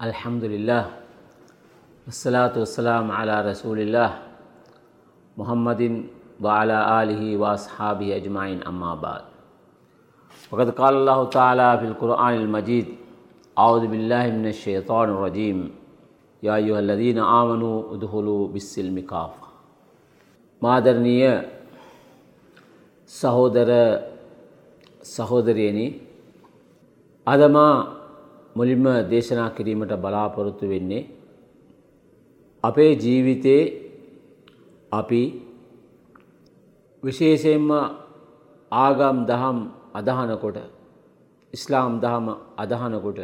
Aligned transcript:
الحمد 0.00 0.44
لله 0.44 0.84
والصلاة 2.06 2.54
والسلام 2.56 3.10
على 3.10 3.34
رسول 3.50 3.78
الله 3.80 4.10
محمد 5.36 5.82
وعلى 6.40 6.78
آله 7.02 7.22
وأصحابه 7.36 8.16
أجمعين 8.16 8.62
أما 8.62 8.94
بعد 8.94 9.22
وقد 10.50 10.68
قال 10.70 10.94
الله 10.94 11.24
تعالى 11.28 11.78
في 11.78 11.84
القرآن 11.84 12.34
المجيد 12.34 12.86
أعوذ 13.58 13.84
بالله 13.86 14.24
من 14.30 14.46
الشيطان 14.46 15.08
الرجيم 15.08 15.58
يا 16.42 16.56
أيها 16.56 16.78
الذين 16.78 17.18
آمنوا 17.18 17.76
ادخلوا 17.94 18.48
بالسلم 18.48 18.96
كافة 19.12 19.50
മാദരണീയ 20.64 21.24
സഹോദര 23.20 23.70
സഹോദരിയനി 25.16 25.86
അഥമാ 27.26 27.66
මුලින්ම 28.56 28.86
දේශනා 29.10 29.50
කිරීමට 29.50 29.92
බලාපොරොත්තු 29.96 30.66
වෙන්නේ 30.68 31.08
අපේ 32.64 32.92
ජීවිතයේ 32.94 33.62
අපි 34.92 35.22
විශේෂයෙන්ම 37.02 37.70
ආගම් 38.72 39.16
දහම් 39.26 39.58
අදහනකොට 39.94 40.58
ඉස්ලාම් 41.54 41.92
දහම 42.00 42.26
අදහනකොට 42.56 43.18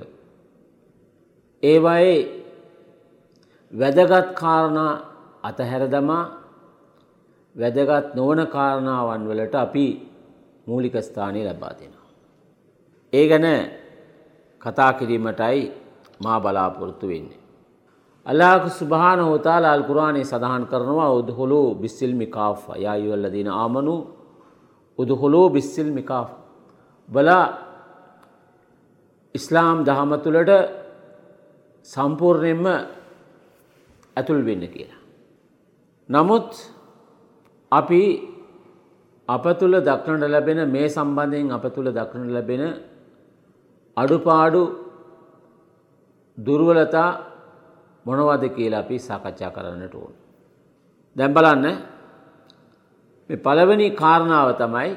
ඒවයේ 1.63 2.17
වැදගත් 3.73 4.29
කාරණා 4.35 4.93
අතහැර 5.43 5.83
දමා 5.89 6.25
වැදගත් 7.57 8.15
නොවන 8.15 8.41
කාරණාවන් 8.47 9.23
වලට 9.29 9.55
අපි 9.57 9.87
මූලික 10.67 10.95
ස්ථානය 10.99 11.41
ලබා 11.45 11.73
දෙනවා. 11.73 12.09
ඒ 13.13 13.25
ගැන 13.29 13.47
කතා 14.67 14.93
කිරීමටයි 14.99 15.61
මා 16.21 16.39
බලාපොරොත්තු 16.41 17.07
වෙන්නේ. 17.09 17.41
අල්ලාහ් 18.27 18.67
සුබ්හාන 18.71 19.21
හෝතාල 19.21 19.65
අල් 19.67 19.83
කුරානයේ 19.83 20.25
සඳහන් 20.25 20.65
කරනවා 20.67 21.11
උද්හුලු 21.13 21.63
බිස්සිල් 21.77 22.15
මිකාෆ 22.15 22.61
යා 22.77 22.93
අයුහල්ලදීන 22.93 23.49
ආමනු 23.55 23.95
උද්හුලු 24.99 25.43
බිස්සිල් 25.51 25.91
මිකාෆ 25.93 26.31
බලා 27.09 27.47
ඉස්ලාම් 29.35 29.79
දහම 29.85 30.11
තුළට 30.25 30.53
සම්පූර්ණයෙන්ම 31.89 32.67
ඇතුල් 34.17 34.41
වෙන්න 34.45 34.65
කියලා. 34.69 35.01
නමුත් 36.09 36.51
අපි 37.73 38.03
අප 39.29 39.45
තුළ 39.61 39.75
දක්නට 39.81 40.25
ලැබෙන 40.27 40.61
මේ 40.71 40.89
සම්බන්ධයෙන් 40.89 41.49
අප 41.53 41.65
තුළ 41.75 41.89
දක්නට 41.91 42.31
ලැබෙන 42.31 42.63
අඩුපාඩු 43.97 44.63
දුර්වලතා 46.39 47.11
මොනවද 48.07 48.45
කියලා 48.57 48.83
අපි 48.85 48.97
සාකච්ඡා 49.01 49.51
කරන්නට 49.51 49.95
ඕන. 49.95 50.15
දැම් 51.17 51.33
බලන්න 51.37 51.67
මේ 53.31 53.39
පළවෙනි 53.39 53.87
කාරණාව 53.95 54.49
තමයි 54.63 54.91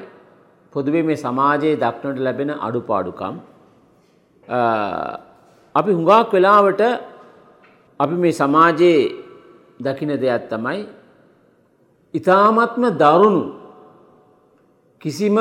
පොදුවේ 0.72 1.02
මේ 1.02 1.18
සමාජයේ 1.18 1.80
දක්නට 1.82 2.18
ලැබෙන 2.18 2.50
අඩුපාඩුකම් 2.58 3.34
අපි 5.74 5.90
හුඟක් 5.92 6.28
වෙලාවට 6.32 6.82
අපි 8.00 8.16
මේ 8.16 8.32
සමාජයේ 8.32 9.00
දකින 9.80 10.12
දෙයක් 10.16 10.44
තමයි 10.52 10.80
ඉතාමත්ම 12.14 12.84
දරුණු 12.92 13.44
කිසිම 15.00 15.36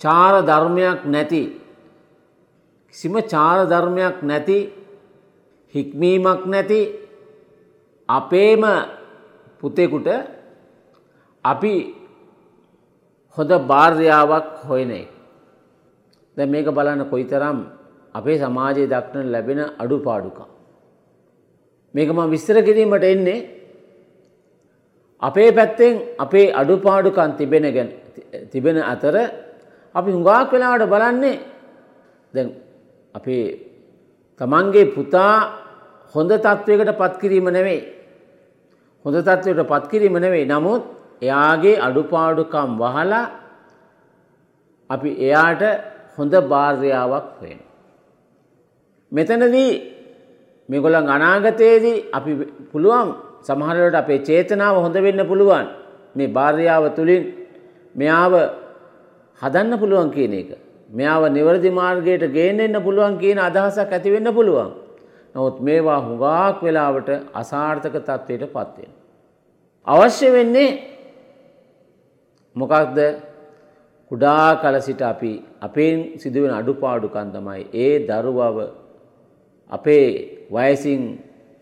චාර 0.00 0.34
ධර්මයක් 0.42 1.00
නැති 1.06 1.42
කිසිම 2.94 3.14
චාර 3.24 3.66
ධර්මයක් 3.66 4.16
නැති 4.22 4.58
හික්මීමක් 5.74 6.42
නැති 6.46 6.80
අපේම 8.08 8.64
පුතෙකුට 9.62 10.08
අපි 11.44 11.74
හොඳ 13.36 13.52
භාර්යාවක් 13.68 14.48
හොයන 14.64 14.90
එක. 14.92 15.08
දැ 16.36 16.46
මේක 16.46 16.66
බලන්න 16.68 17.02
කොයිතරම් 17.06 17.58
අපේ 18.14 18.38
සමාජයේ 18.38 18.88
දක්නට 18.88 19.26
ලැබෙන 19.26 19.60
අඩුපාඩුකම්. 19.78 20.48
මේක 21.94 22.08
ම 22.08 22.20
විස්තර 22.28 22.56
කිරීමට 22.60 23.04
එන්නේ 23.04 23.46
අපේ 25.22 25.50
පැත්තෙන් 25.52 25.92
අපේ 26.18 26.52
අඩුපාඩුකන් 26.52 27.36
තිබෙන 27.38 27.64
ගැන 27.68 27.88
තිබෙන 28.52 28.76
අතර 28.84 29.14
අපි 29.94 30.10
හුඟාක් 30.10 30.48
වෙලාවට 30.52 30.88
බලන්නේ 30.88 31.36
දැ 32.34 32.44
අපේ 33.14 33.46
තමන්ගේ 34.40 34.92
පුතා 34.94 35.34
හොඳ 36.14 36.30
තත්ත්වයකට 36.36 36.92
පත්කිරීම 36.94 37.48
නෙවෙයි. 37.48 37.80
හොඳ 39.04 39.16
තත්ත්වයට 39.18 39.62
පත්කිරීම 39.64 40.16
නෙවෙයි 40.16 40.46
නමුත් 40.46 40.82
එයාගේ 41.22 41.76
අඩුපාඩුකම් 41.78 42.70
වහලා 42.78 43.24
අපි 44.90 45.10
එයාට 45.18 45.62
හොඳ 46.16 46.34
භාර්යාවක් 46.44 47.26
වෙන. 47.40 47.58
මෙතනදී 49.12 49.72
මෙගොලන් 50.68 51.06
අනාගතයේදී 51.08 51.98
අපි 52.12 52.32
පුළුවන් 52.72 53.08
සමහරවට 53.42 53.94
අපේ 53.94 54.20
චේතනාව 54.20 54.76
හොඳ 54.76 54.96
වෙන්න 54.96 55.22
පුළුවන් 55.26 55.66
මේ 56.16 56.28
භාර්යාව 56.28 56.84
තුළින් 56.96 57.22
මෙයාව 57.94 58.32
හදන්න 59.40 59.78
පුළුවන් 59.78 60.10
කියන 60.10 60.34
එක. 60.34 60.50
මෙයාව 60.90 61.24
නිවැරදි 61.30 61.70
මාර්ගයට 61.72 62.24
ගේන්න 62.32 62.60
එන්න 62.60 62.76
පුළුවන් 62.80 63.18
කියන 63.18 63.38
අදහසක් 63.40 63.90
ඇතිවෙන්න 63.90 64.30
පුළුවන්. 64.32 64.70
නොත් 65.34 65.56
මේවා 65.60 66.00
හුඟාක් 66.00 66.62
වෙලාවට 66.62 67.10
අසාර්ථක 67.34 67.96
තත්ත්වයට 67.98 68.44
පත්වෙන. 68.48 68.90
අවශ්‍ය 69.86 70.28
වෙන්නේ 70.28 70.70
මොකක්ද 72.56 72.98
කුඩා 74.10 74.48
කල 74.56 74.76
සිට 74.80 75.02
අපි 75.04 75.32
අපෙන් 75.60 76.18
සිදුවෙන 76.18 76.52
අඩුපාඩුකන් 76.52 77.28
තමයි 77.30 77.62
ඒ 77.74 77.94
දරුවව 78.02 78.58
අපේ 79.70 80.06
වයසින් 80.50 81.02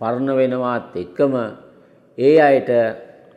පරණ 0.00 0.30
වෙනවාත් 0.32 0.96
එක්කම 0.96 1.34
ඒ 2.18 2.34
අයට 2.40 2.70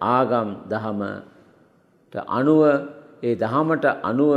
ආගම් 0.09 0.49
දහමට 0.65 2.15
අනුව 2.29 2.61
ඒ 3.23 3.35
දහමට 3.35 3.85
අනුව 4.01 4.33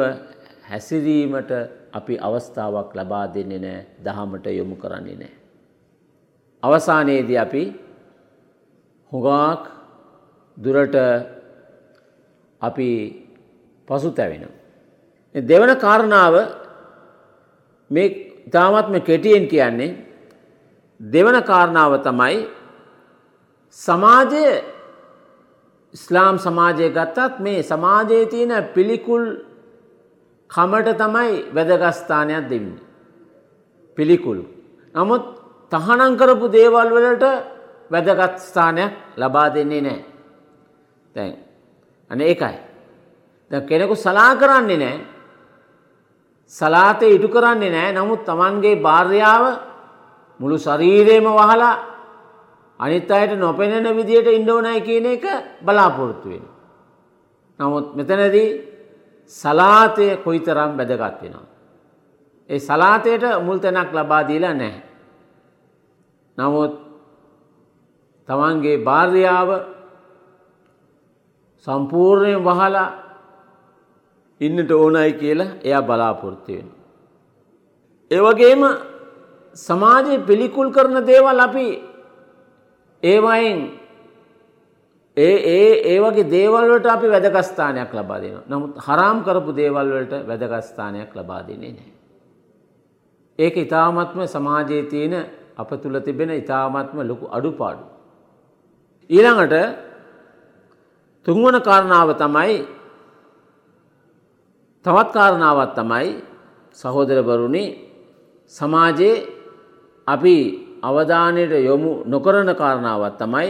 හැසිරීමට 0.75 1.51
අපි 1.93 2.15
අවස්ථාවක් 2.21 2.91
ලබා 2.95 3.27
දෙන්නේ 3.29 3.61
නෑ 3.61 3.81
දහමට 4.05 4.47
යොමු 4.53 4.77
කරන්නේ 4.77 5.17
නෑ. 5.17 5.35
අවසානයේදී 6.63 7.39
අපි 7.39 7.63
හුඟාක් 9.13 9.63
දුරට 10.57 10.97
අපි 12.61 12.91
පසු 13.89 14.11
තැවෙන. 14.11 14.45
දෙවන 15.35 15.71
කාරණාව 15.77 16.35
මේ 17.91 18.09
ඉතාමත්ම 18.47 18.95
කෙටියෙන් 19.01 19.49
කියන්නේ 19.49 19.97
දෙවන 21.01 21.37
කාරණාව 21.43 21.93
තමයි 22.01 22.39
සමාජය 23.79 24.45
ඉස්ලාම් 25.95 26.37
සමාජය 26.39 26.87
ගත්තත් 26.91 27.41
මේ 27.41 27.63
සමාජයේ 27.65 28.27
තියෙන 28.27 28.53
පිළිකුල් 28.75 29.25
කමට 30.51 30.89
තමයි 30.97 31.33
වැදගස්ථානයක් 31.55 32.45
දෙන්න. 32.51 32.69
පිළිකුළු. 33.99 34.45
නමුත් 34.95 35.25
තහනං 35.73 36.13
කරපු 36.17 36.47
දේවල් 36.49 36.89
වලට 36.91 37.25
වැදගත් 37.91 38.39
ස්ථානයක් 38.41 38.93
ලබා 39.17 39.49
දෙන්නේ 39.51 39.81
නෑ. 39.81 40.01
දැන් 41.15 41.33
අන 42.11 42.21
ඒකයි. 42.23 42.59
ද 43.51 43.53
කෙනෙකු 43.63 43.95
සලා 43.97 44.33
කරන්නේ 44.35 44.79
නෑ 44.79 44.97
සලාතය 46.53 47.07
ඉටු 47.09 47.29
කරන්නේ 47.29 47.71
නෑ 47.71 47.91
නමුත් 47.93 48.23
තමන්ගේ 48.25 48.77
භාර්යාව 48.79 49.45
මුළු 50.41 50.57
ශරීරයම 50.59 51.27
වහලා 51.31 51.75
අනිත් 52.81 53.11
අයට 53.11 53.33
නොපෙනෙන 53.37 53.87
විදියට 53.91 54.29
ඉන්ඩෝනයි 54.29 54.81
කියන 54.81 55.07
එක 55.07 55.25
බලාපොරොත්තු 55.63 56.29
වෙන. 56.29 56.45
නමුත් 57.61 57.87
මෙතනදී 57.97 58.74
සලාතය 59.31 60.07
කොයිතරම් 60.25 60.77
බැදගත් 60.77 61.23
වෙනවා. 61.23 61.47
ඒ 62.51 62.59
සලාතයට 62.59 63.25
මුල් 63.45 63.59
තැනක් 63.59 63.93
ලබා 63.93 64.23
දීලා 64.29 64.55
නැහැ. 64.55 64.83
නමුත් 66.39 66.75
තමන්ගේ 68.29 68.85
භාර්යාව 68.85 69.51
සම්පූර්ණයෙන් 71.67 72.45
වහලා 72.45 72.89
ඉන්නට 74.41 74.71
ඕනයි 74.71 75.13
කියලා 75.13 75.57
එයා 75.65 75.83
බලාපොරොත්තු 75.83 76.53
වෙන. 76.53 76.69
ඒවගේම 78.11 78.63
සමාජය 79.57 80.19
පිළිකුල් 80.27 80.69
කරන 80.71 81.07
දේවල් 81.07 81.41
අපි 81.41 81.67
ඒවයින් 83.03 83.61
ඒ 85.17 85.37
ඒ 85.49 85.71
ඒවගේ 85.93 86.31
දේවල්වලට 86.31 86.87
අපි 86.87 87.07
වැදගස්ථානයක් 87.07 87.91
ලබා 87.93 88.21
දෙන. 88.21 88.37
නමුත් 88.49 88.73
හරාම් 88.77 89.19
කරපු 89.23 89.51
දේවල්වලට 89.53 90.13
වැදගස්ථානයක් 90.29 91.11
ලබා 91.15 91.43
දෙන්නේ 91.43 91.73
නෑ. 91.73 91.93
ඒක 93.39 93.55
ඉතාමත්ම 93.57 94.19
සමාජයේ 94.27 94.85
තියෙන 94.85 95.15
අප 95.57 95.71
තුළ 95.83 95.97
තිබෙන 96.01 96.31
ඉතාමත්ම 96.33 96.99
ලොකු 97.03 97.27
අඩුපාඩු. 97.29 97.85
ඊළඟට 99.11 99.55
තුන්වන 101.27 101.57
කාරණාව 101.61 102.09
තමයි 102.15 102.57
තවත් 104.85 105.09
කාරණාවත් 105.13 105.73
තමයි 105.75 106.09
සහෝදරවරුණි 106.77 107.65
සමාජයේ 108.53 109.17
අපි 110.07 110.37
අවධානයට 110.83 111.53
යොමු 111.61 111.91
නොකරන 112.05 112.51
කාරණාවත් 112.55 113.15
තමයි 113.19 113.49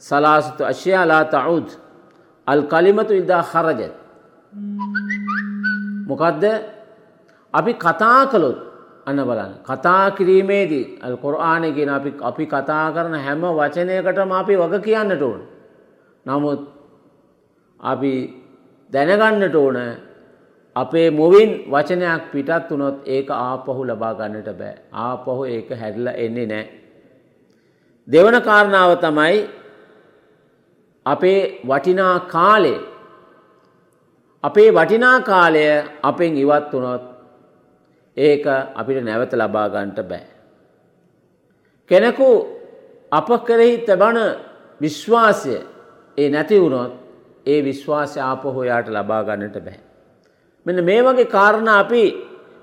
සලාසුතු 0.00 0.62
අශ්‍යයාලා 0.64 1.24
තවුද් 1.26 1.68
අල් 2.46 2.60
කලිමතු 2.72 3.12
ඉදා 3.14 3.42
හරජත්. 3.42 3.94
මොකදද 6.08 6.44
අපි 7.54 7.72
කතා 7.76 8.22
කළොත් 8.32 8.58
අන්න 9.06 9.20
බලන්න 9.28 9.52
කතා 9.62 10.04
කිරීමේදී 10.16 10.86
අල් 11.02 11.14
කොරආනයගෙන 11.16 11.90
අපි 11.90 12.10
අපි 12.22 12.44
කතා 12.46 12.86
කරන 12.94 13.14
හැම 13.26 13.42
වචනයකටම 13.58 14.30
අපි 14.32 14.54
වග 14.56 14.74
කියන්නට 14.82 15.22
ඕන. 15.22 15.40
නමුත් 16.26 16.60
අපි 17.80 18.12
දැනගන්නට 18.92 19.54
ඕන 19.54 19.78
අපේ 20.76 21.10
මුවින් 21.10 21.50
වචනයක් 21.72 22.22
පිටත් 22.32 22.70
වනොත් 22.70 22.96
ඒක 23.06 23.28
ආපහු 23.30 23.82
ලබා 23.84 24.14
ගන්නට 24.14 24.50
බෑ 24.60 24.74
ආපහු 25.04 25.44
ඒක 25.46 25.68
හැඩල 25.80 26.08
එන්නේ 26.16 26.46
නෑ. 26.46 26.66
දෙවන 28.08 28.36
කාරණාව 28.40 28.92
තමයි 29.00 29.57
අපේ 31.12 31.40
වටිනා 31.64 32.16
කාලේ 32.34 32.80
අපේ 34.44 34.70
වටිනා 34.70 35.20
කාලය 35.20 35.64
අපෙන් 36.02 36.36
ඉවත් 36.36 36.72
වනොත් 36.72 37.02
ඒක 38.16 38.46
අපිට 38.74 39.04
නැවත 39.04 39.32
ලබා 39.34 39.68
ගන්නට 39.68 40.00
බෑ. 40.10 40.26
කෙනෙකු 41.90 42.28
අප 43.12 43.28
කරෙහි 43.46 43.74
තබන 43.78 44.18
විශ්වාසය 44.80 45.56
ඒ 46.18 46.28
නැති 46.30 46.60
වුණොත් 46.60 46.92
ඒ 47.46 47.60
විශ්වාසය 47.64 48.18
ආපහු 48.20 48.62
යාට 48.62 48.88
ලබා 48.88 49.22
ගන්නට 49.24 49.58
බෑ. 49.58 49.78
මෙන්න 50.66 50.84
මේ 50.84 51.02
වගේ 51.02 51.32
කාරණ 51.36 51.68
අපි 51.74 52.04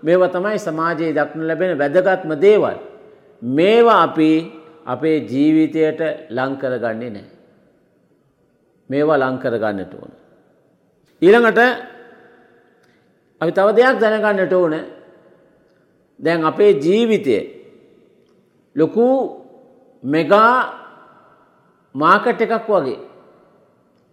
මේව 0.03 0.27
තමයි 0.29 0.59
සමාජයේ 0.59 1.13
දක්න 1.13 1.47
ලැබෙන 1.47 1.79
වැදගත්ම 1.79 2.31
දේවල්. 2.41 2.77
මේවා 3.41 4.01
අපි 4.03 4.31
අපේ 4.85 5.17
ජීවිතයට 5.21 6.01
ලංකර 6.29 6.73
ගන්නේ 6.79 7.09
නෑ. 7.09 7.34
මේවා 8.89 9.17
ලංකර 9.17 9.53
ගන්නට 9.57 9.93
ඕන. 9.93 10.11
ඊළඟට 11.21 11.59
අපි 13.41 13.51
තව 13.51 13.67
දෙයක් 13.77 13.99
දැනගන්නට 14.01 14.53
ඕන. 14.53 14.75
දැන් 16.19 16.45
අපේ 16.45 16.71
ජීවිතය 16.83 17.37
ලොකු 18.75 19.05
මෙගා 20.03 20.53
මාකට් 21.95 22.41
එකක් 22.41 22.69
වගේ. 22.69 22.99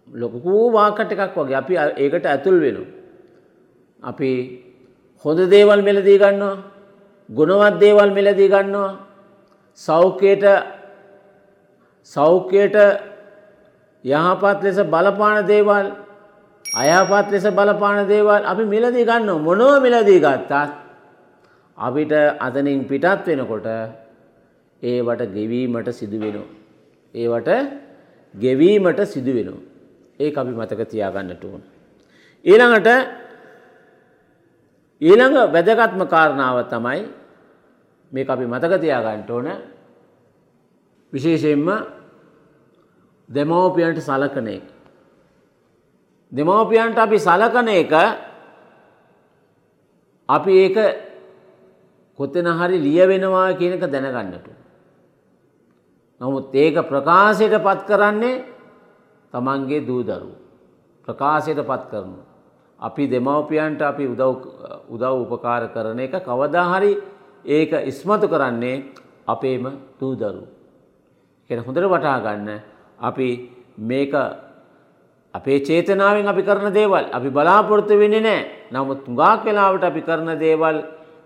ලොකු 0.07 0.71
වාකට 0.71 1.11
එකක් 1.11 1.37
වගේ. 1.37 1.55
අපි 1.55 1.73
ඒකට 2.03 2.25
ඇතුල් 2.25 2.59
වෙනවා. 2.61 2.91
අපි 4.03 4.29
හොඳ 5.25 5.39
දේවල් 5.49 5.81
මෙලදී 5.81 6.17
ගන්නවා. 6.17 6.57
ගුණවත් 7.29 7.79
දේවල් 7.79 8.11
මෙලදී 8.11 8.49
ගන්නවා. 8.49 8.91
සෞඛ්‍යයට 9.75 10.45
සෞඛ්‍යයට 12.03 12.77
යහපත් 14.05 14.63
ලෙස 14.63 14.77
බලපාන 14.85 15.47
දේවල් 15.47 15.85
අයහපත් 16.65 17.31
ලෙස 17.31 17.45
බලපාන 17.49 18.07
දේවල් 18.07 18.41
අපි 18.43 18.63
මිලදී 18.65 19.05
ගන්න 19.05 19.29
මොනව 19.39 19.81
මිලදී 19.81 20.19
ගත්තත් 20.19 20.53
අපිට 21.77 22.13
අතනින් 22.39 22.87
පිටත් 22.87 23.27
වෙනකොට 23.27 23.67
ඒවට 24.81 25.21
ගෙවීමට 25.31 25.87
සිදුවෙනවා. 25.91 26.47
ඒවට 27.13 27.49
ගෙවීමට 28.35 28.99
සිදුවෙනවා. 29.05 29.63
ඒ 30.19 30.31
අපි 30.31 30.51
මතක 30.51 30.81
තියාගන්නට 30.85 31.43
ඕන. 31.43 31.61
ඊළඟට 32.45 32.89
ඊළඟ 35.01 35.35
වැදගත්ම 35.47 36.01
කාරණාව 36.05 36.57
තමයි 36.69 37.01
මේ 38.11 38.25
අපි 38.27 38.45
මතක 38.45 38.73
තියාගන්නට 38.79 39.29
ඕන 39.29 39.47
විශේෂයෙන්ම 41.13 41.67
දෙමවපියන්ට 43.35 43.99
සලකන 43.99 44.47
එක. 44.47 44.65
දෙමවපියන්ට 46.31 46.97
අපි 46.97 47.17
සලකන 47.19 47.67
එක 47.69 47.93
අපි 50.29 50.51
ඒක 50.63 50.77
කොතෙන 52.19 52.45
හරි 52.59 52.77
ලිය 52.79 53.07
වෙනවා 53.07 53.57
කියන 53.57 53.73
එක 53.73 53.85
දැනගන්නට. 53.85 54.47
නමුත් 56.21 56.55
ඒක 56.55 56.75
ප්‍රකාශයට 56.87 57.55
පත් 57.59 57.79
කරන්නේ 57.87 58.43
තමන්ගේ 59.33 59.85
දූදරු. 59.87 60.31
ප්‍රකාශයට 61.07 61.61
පත් 61.61 61.83
කරනු. 61.91 62.19
අපි 62.79 63.03
දෙමවපියන්ට 63.07 63.81
අපි 63.81 64.03
උදව් 64.89 65.03
උපකාර 65.23 65.73
කරන 65.73 65.99
එක 65.99 66.13
කවදාහරි 66.21 66.93
ඒක 67.45 67.71
ඉස්මතු 67.89 68.27
කරන්නේ 68.27 68.83
අපේම 69.27 69.65
දූදරු. 69.99 70.43
කෙන 71.49 71.59
හොඳට 71.59 71.85
වටා 71.85 72.19
ගන්න 72.19 72.72
අපි 73.03 73.29
මේක 73.79 74.13
අපේ 75.33 75.59
චේතනාවෙන් 75.59 76.27
අපි 76.27 76.43
කරන 76.43 76.73
දේවල් 76.73 77.05
අපි 77.11 77.29
බලාපොරොත්තු 77.29 77.97
වෙන්නේ 77.97 78.21
නෑ. 78.21 78.41
නමුත් 78.71 79.05
තුඟාක් 79.05 79.45
වෙලාවට 79.45 79.83
අපි 79.83 80.01
කරන 80.01 80.29
දේවල් 80.39 80.77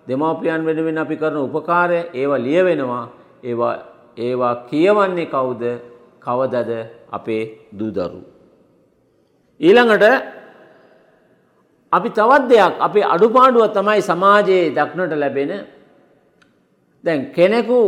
දෙමවපියන් 0.07 0.65
වෙනුවෙන් 0.65 0.97
අපි 0.97 1.15
කරන 1.15 1.38
උපකාරය 1.38 2.00
ඒවා 2.13 2.44
ලිය 2.45 2.62
වෙනවා 2.63 3.06
ඒවා 3.44 3.75
ඒවා 4.18 4.56
කියවන්නේ 4.69 5.27
කවුද? 5.27 5.63
කවදද? 6.19 6.71
අපේ 7.12 7.44
දූදරු. 7.71 8.21
ඊළඟට 9.59 10.06
අපි 11.94 12.09
තවත් 12.09 12.44
දෙයක් 12.50 12.73
අපේ 12.80 13.06
අඩුපාඩුව 13.06 13.71
තමයි 13.73 14.01
සමාජයේ 14.01 14.73
දක්නට 14.75 15.13
ලැබෙන. 15.15 15.51
දැන් 17.03 17.19
කෙනෙකු 17.31 17.80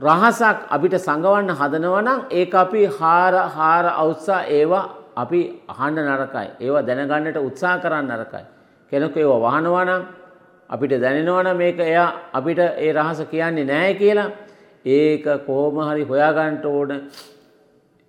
රහසක් 0.00 0.58
අපිට 0.68 0.94
සඟවන්න 0.96 1.50
හදනවනම් 1.52 2.20
ඒ 2.30 2.44
අපි 2.54 2.82
හාර 2.90 3.34
හාර 3.48 3.84
අවුත්සා 3.94 4.44
ඒවා 4.48 4.84
අපි 5.16 5.40
අහන්න 5.68 5.98
නරකයි 6.02 6.48
ඒවා 6.58 6.82
දැනගන්නට 6.82 7.36
උත්සා 7.38 7.78
කරන්න 7.78 8.08
නරකයි. 8.10 8.44
කෙනෙකු 8.92 9.18
ඒවා 9.18 9.40
වහනවනම් 9.46 10.02
අපිට 10.70 10.92
දැනෙනවන 10.96 11.48
මේක 11.54 11.78
එයා 11.80 12.08
අපිට 12.32 12.58
ඒ 12.58 12.92
රහස 12.92 13.20
කියන්නේ 13.26 13.64
නෑ 13.64 13.94
කියලා 13.94 14.30
ඒක 14.86 15.24
කොහොම 15.46 15.76
හරි 15.80 16.04
හොයාගන්නට 16.04 16.64
ඕන 16.66 16.90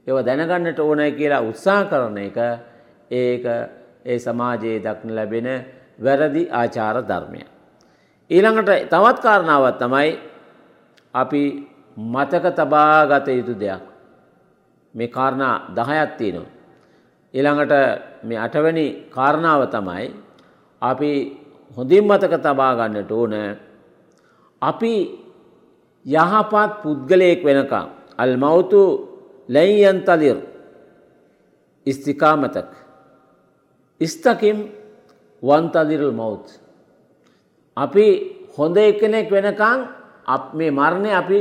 ඒව 0.08 0.18
දැනගන්නට 0.22 0.80
ඕනය 0.80 1.12
කියලා 1.12 1.42
උත්සා 1.42 1.86
කරන 1.86 2.18
එක 2.20 2.38
ඒක 3.12 3.46
ඒ 4.06 4.20
සමාජයේ 4.20 4.80
දක්න 4.80 5.12
ලැබෙන 5.12 5.50
වැරදි 6.00 6.44
ආචාර 6.51 7.04
ධර්මය. 7.04 7.42
ඊළඟට 8.30 8.72
තවත් 8.88 9.18
කාරණාවත් 9.20 9.77
තමයි 9.77 10.10
අපි 11.13 11.44
මතක 11.98 12.45
තබා 12.51 13.07
ගත 13.07 13.27
යුතු 13.29 13.53
දෙයක්. 13.55 13.83
මේ 14.93 15.07
කාරණා 15.07 15.55
දහයක් 15.69 16.12
තියෙනවා. 16.17 16.50
ඊළඟට 17.33 17.74
මේ 18.24 18.38
අටවැනි 18.38 18.86
කාරණාව 19.10 19.62
තමයි 19.67 20.05
අපි 20.81 21.12
හොඳින් 21.77 22.03
මතක 22.03 22.33
තබා 22.38 22.74
ගන්නට 22.75 23.12
ඕන 23.12 23.33
අපි 24.62 24.93
යහපත් 26.05 26.71
පුද්ගලයෙක් 26.83 27.39
වෙනකම් 27.43 27.88
අල් 28.17 28.33
මවුතු 28.38 28.81
ලැයියන්තලිර් 29.50 30.38
ඉස්තිකාමතක් 31.88 32.69
ඉස්තකිම් 34.01 34.57
වන්තදිරල් 35.43 36.12
මෞත් 36.12 36.45
අපි 37.77 38.05
හොඳ 38.57 38.77
එකනෙක් 38.77 39.27
වෙනකං 39.29 39.79
අප 40.25 40.43
මේ 40.53 40.71
මරණය 40.71 41.12
අපි 41.13 41.39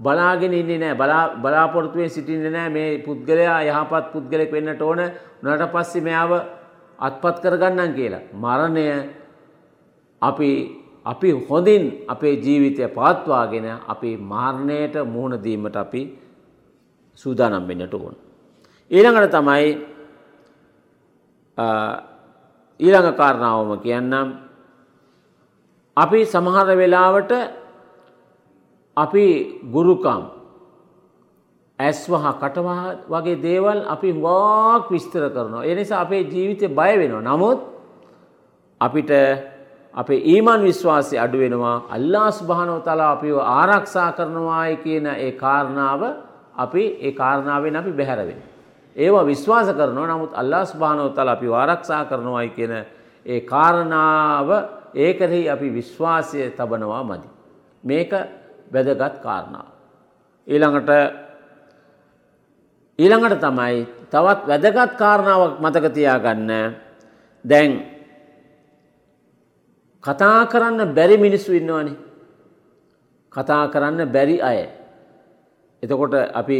බලාගෙන 0.00 0.52
ඉන්නේ 0.52 0.78
නෑ 0.78 0.94
බලාපොරතුවෙන් 1.42 2.10
සිටින්න 2.10 2.52
නෑ 2.52 2.68
මේ 2.68 2.98
පුද්ගලයා 3.06 3.60
යහපත් 3.62 4.12
පුද්ගලෙක් 4.12 4.52
වෙන්නට 4.52 4.82
ඕන 4.82 5.00
නට 5.42 5.72
පස්සෙ 5.72 6.00
මෙයාව 6.00 6.32
අත්පත් 6.98 7.36
කරගන්නන් 7.42 7.94
කියලා. 7.94 8.24
මරණය 8.34 8.86
අපි 10.22 10.50
අපි 11.04 11.30
හොඳින් 11.48 12.04
අපේ 12.08 12.34
ජීවිතය 12.36 12.88
පවත්වාගෙන 12.88 13.66
අපි 13.88 14.16
මාරණයට 14.16 14.94
මුහුණදීමට 15.06 15.76
අපි 15.76 16.02
සූදානම් 17.18 17.68
වෙන්නට 17.68 17.94
ඕන. 17.94 18.14
ඊළඟට 18.90 19.30
තමයි 19.30 19.66
ඊළඟ 22.80 23.16
කාරණාවම 23.16 23.70
කියන්නම් 23.78 24.28
අපි 25.96 26.20
සමහර 26.26 26.68
වෙලාවට 26.76 27.32
අපි 28.96 29.26
ගුරුකම් 29.66 30.22
ඇස්වහ 31.78 32.24
කටවහ 32.34 32.80
වගේ 33.08 33.40
දේවල් 33.42 33.78
අපි 33.86 34.10
වාක් 34.16 34.90
විස්තර 34.90 35.22
කරනවා. 35.28 35.64
එනිසා 35.64 36.00
අපේ 36.00 36.22
ජීවිතය 36.24 36.68
බය 36.70 36.92
වෙනවා. 36.94 37.22
නමුත් 37.22 37.58
අපිට 38.80 39.10
අපේ 39.94 40.20
ඊමන් 40.24 40.60
විශ්වාසය 40.62 41.14
අඩුවෙනවා 41.16 41.76
අල්ලා 41.90 42.30
ස්භානව 42.30 42.82
තලා 42.82 43.10
අපිව 43.12 43.36
ආරක්ෂා 43.38 44.12
කරනවායි 44.12 44.76
කියන 44.76 45.06
ඒ 45.06 45.32
කාරණාව 45.34 46.02
අපි 46.56 46.84
ඒ 47.00 47.12
කාරණාවෙන් 47.12 47.76
අපි 47.76 47.92
බැහැරවෙන. 47.92 48.40
ඒවා 48.96 49.24
විශ්වාස 49.24 49.68
කරනවා 49.68 50.06
නමුත් 50.06 50.32
අල්ලා 50.32 50.64
ස්භානව 50.64 51.10
තල 51.10 51.28
අපි 51.28 51.46
ආරක්ෂා 51.52 52.04
කරනවායි 52.04 52.50
කියන 52.50 52.72
ඒ 53.26 53.40
කාරණාව 53.42 54.48
ඒකරෙහි 54.96 55.48
අපි 55.48 55.68
විශ්වාසය 55.70 56.38
තබනවා 56.50 57.02
මදි. 57.02 57.28
මේක 57.84 58.12
වැදගත් 58.74 59.22
කාරණාව. 59.22 59.68
ඊළඟට 60.48 60.90
ඊළඟට 62.98 63.40
තමයි 63.40 63.76
තවත් 64.10 64.40
වැදගත් 64.48 64.92
කාරණාවක් 64.98 65.60
මතකතියා 65.62 66.18
ගන්න 66.24 66.50
දැන් 67.44 67.72
කතා 70.04 70.46
කරන්න 70.46 70.94
බැරි 70.94 71.16
මිනිස්සු 71.18 71.52
ඉන්නවනේ. 71.52 71.96
කතා 73.32 73.68
කරන්න 73.72 74.12
බැරි 74.12 74.36
අය. 74.42 74.68
එතකොට 75.82 76.14
අපි 76.14 76.58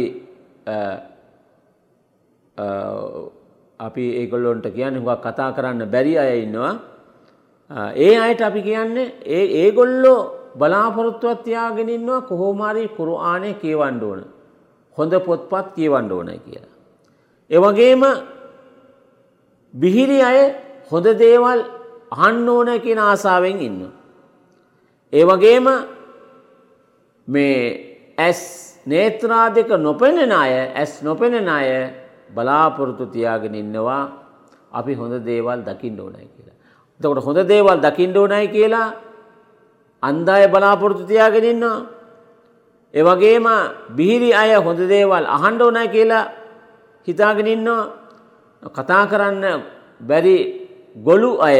අපි 3.79 4.05
ඒගොල්ලොන්ට 4.19 4.67
කියන්න 4.73 4.99
හුවක් 4.99 5.21
කතා 5.21 5.53
කරන්න 5.55 5.87
බැරි 5.87 6.17
අය 6.17 6.43
ඉන්නවා. 6.43 6.73
ඒ 7.95 8.15
අයට 8.17 8.41
අපි 8.41 8.61
කියන්නේ 8.61 9.13
ඒ 9.25 9.45
ඒගොල්ලෝ 9.61 10.44
බලාපොරොත්තුවත් 10.55 11.43
තියාගෙනන්නවා 11.43 12.21
කොහෝමාරී 12.21 12.87
කුරුආනය 12.87 13.53
කියවන්ඩ 13.53 14.03
ඕන. 14.03 14.21
හොඳ 14.97 15.13
පොත්පත් 15.25 15.67
කියවන්ඩ 15.75 16.11
ඕන 16.11 16.29
කියලා. 16.39 16.73
එවගේම 17.51 18.03
බිහිරි 19.73 20.19
අය 20.21 20.39
හොඳ 20.91 21.07
දේවල් 21.19 21.59
අහන්න 22.11 22.49
ඕන 22.49 22.69
කියන 22.81 22.99
ආසාාවෙන් 22.99 23.59
ඉන්න. 23.61 23.81
ඒ 25.13 25.23
වගේම 25.23 25.67
මේ 27.27 27.59
ඇස් 28.17 28.41
නේත්‍රා 28.85 29.49
දෙක 29.49 29.69
නොපෙනෙන 29.79 30.31
අය 30.33 30.53
ඇස් 30.73 31.01
නොපෙනෙන 31.03 31.49
අය 31.49 31.69
බලාපොරොත්තු 32.35 33.05
තියාගෙන 33.05 33.55
ඉන්නවා 33.55 34.03
අපි 34.71 34.93
හොඳ 34.93 35.13
දේවල් 35.25 35.59
දකිින් 35.61 35.99
ඕනයි 35.99 36.27
කියලා. 36.27 36.57
තකොට 37.01 37.25
හොඳ 37.25 37.39
දේවල් 37.47 37.79
දකිින්ඩ 37.79 38.17
ඕනයි 38.17 38.47
කියලා 38.47 38.87
අන්දාය 40.07 40.45
බලාපොරොත්තු 40.53 41.03
තියාගෙන 41.05 41.45
ඉන්නවා. 41.53 41.85
එවගේම 42.93 43.47
බිහිරි 43.97 44.29
අය 44.33 44.51
හොඳ 44.57 44.79
දේවල් 44.87 45.25
අහන්ඩ 45.27 45.61
ඕනයි 45.61 45.87
කියලා 45.95 46.31
හිතාගෙන 47.07 47.47
ඉන්නවා 47.47 47.91
කතා 48.63 49.03
කරන්න 49.11 49.45
බැරි 50.01 50.37
ගොලු 50.97 51.31
අය 51.39 51.59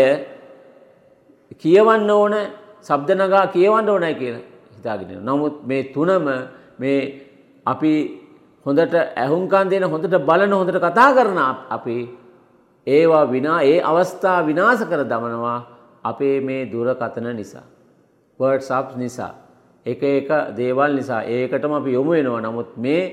කියවන්න 1.61 2.09
ඕන 2.11 2.35
සබ්දනගා 2.81 3.51
කියවන්න 3.55 3.89
ඕනයි 3.89 4.13
කියලා 4.15 4.43
හිතාගෙන. 4.75 5.19
නමුත් 5.21 5.55
මේ 5.63 5.83
තුනම 5.93 6.25
මේ 6.79 6.99
අපි 7.65 7.93
හොඳට 8.65 8.95
ඇහුන්කන් 9.15 9.69
දෙන 9.69 9.83
හොඳට 9.85 10.15
බලන 10.19 10.51
හොඳට 10.51 10.79
කතා 10.79 11.09
කරන 11.17 11.39
අපි 11.69 11.97
ඒවා 12.87 13.25
විනා 13.27 13.59
ඒ 13.63 13.77
අවස්ථා 13.81 14.39
විනාස 14.47 14.81
කර 14.85 15.01
දමනවා 15.03 15.59
අපේ 16.03 16.37
මේ 16.41 16.69
දුරකතන 16.71 17.27
නිසා. 17.35 17.74
වර්ඩ්සප් 18.39 18.97
නිසා. 18.97 19.33
එක 19.85 20.03
එක 20.03 20.29
දේවල් 20.55 20.91
නිසා 20.95 21.21
ඒකටම 21.25 21.73
අපි 21.73 21.91
යොමු 21.91 22.11
වෙනවා 22.11 22.41
නමුත් 22.41 22.77
මේ 22.77 23.03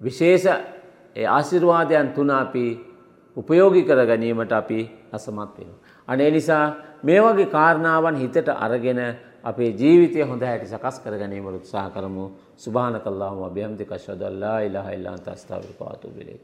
විශේෂ 0.00 0.46
ආශිර්වාදයන් 1.28 2.14
තුන 2.14 2.30
අපි 2.32 2.66
උපයෝගි 3.36 3.82
කර 3.82 4.06
ගැනීමට 4.06 4.52
අපි 4.52 4.80
අසමත් 5.12 5.58
වෙනවා. 5.58 5.78
අනේ 6.08 6.30
නිසා 6.30 6.64
මේ 7.02 7.20
වගේ 7.20 7.46
කාරණාවන් 7.48 8.16
හිතට 8.16 8.48
අරගෙන 8.48 9.00
අපේ 9.44 9.70
ජීවිතය 9.72 10.22
හොඳ 10.22 10.42
හැටි 10.42 10.66
සකස් 10.66 11.00
කර 11.00 11.18
ගැනීමට 11.18 11.56
උත්සාහ 11.56 11.90
කරමු 11.90 12.24
සුභාන 12.56 13.00
කල්ලාහම 13.00 13.42
අභ්‍යම්ති 13.42 13.84
කශ්වදල්ලා 13.84 14.58
ඉලහ 14.60 14.88
ඉල්ලාන්ත 14.88 15.28
අස්ථාවිර 15.28 15.72
පාතු 15.78 16.08
බිලේ. 16.10 16.40